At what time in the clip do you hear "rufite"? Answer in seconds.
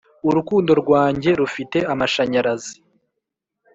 1.39-1.77